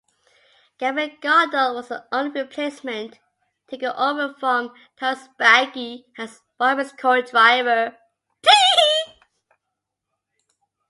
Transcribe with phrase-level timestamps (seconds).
[0.79, 3.19] Gabriele Gardel was the only replacement,
[3.69, 7.99] taking over from Thomas Biagi as Bobbi's co-driver.